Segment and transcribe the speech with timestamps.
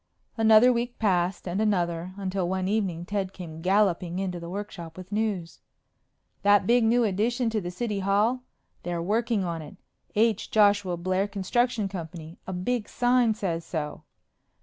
[0.35, 5.11] Another week passed, and another, until one evening Ted came galloping into the workshop with
[5.11, 5.59] news.
[6.41, 8.41] "That big new addition to the City Hall!
[8.81, 9.75] They're working on it!
[10.15, 10.49] H.
[10.49, 12.39] Joshua Blair Construction Company.
[12.47, 14.01] A big sign says so!"